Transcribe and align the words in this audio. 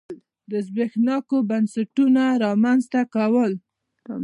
د 0.51 0.53
زبېښونکو 0.67 1.35
بنسټونو 1.49 2.23
رامنځته 2.43 3.01
کول. 3.13 3.51